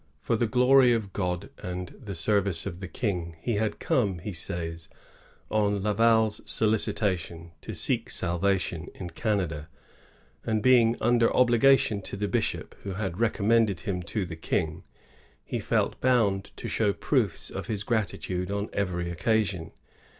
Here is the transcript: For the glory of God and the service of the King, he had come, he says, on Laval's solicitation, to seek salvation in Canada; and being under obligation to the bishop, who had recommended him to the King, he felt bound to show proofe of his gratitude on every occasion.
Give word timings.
For 0.19 0.35
the 0.35 0.47
glory 0.47 0.93
of 0.93 1.13
God 1.13 1.51
and 1.61 1.89
the 2.03 2.15
service 2.15 2.65
of 2.65 2.79
the 2.79 2.87
King, 2.87 3.35
he 3.39 3.57
had 3.57 3.77
come, 3.77 4.17
he 4.17 4.33
says, 4.33 4.89
on 5.51 5.83
Laval's 5.83 6.41
solicitation, 6.43 7.51
to 7.61 7.75
seek 7.75 8.09
salvation 8.09 8.87
in 8.95 9.11
Canada; 9.11 9.69
and 10.43 10.63
being 10.63 10.97
under 10.99 11.31
obligation 11.35 12.01
to 12.01 12.17
the 12.17 12.27
bishop, 12.27 12.73
who 12.81 12.93
had 12.93 13.19
recommended 13.19 13.81
him 13.81 14.01
to 14.09 14.25
the 14.25 14.35
King, 14.35 14.83
he 15.45 15.59
felt 15.59 16.01
bound 16.01 16.45
to 16.57 16.67
show 16.67 16.93
proofe 16.93 17.51
of 17.51 17.67
his 17.67 17.83
gratitude 17.83 18.49
on 18.49 18.69
every 18.73 19.11
occasion. 19.11 19.71